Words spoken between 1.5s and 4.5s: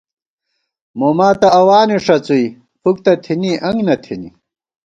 اَوانے ݭڅوُئی، فُک تہ تھِنی انگ نہ تھنی